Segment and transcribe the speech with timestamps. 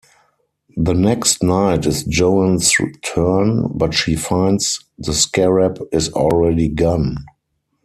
[0.77, 2.73] The next night is Joan's
[3.05, 7.17] turn, but she finds the scarab is already gone.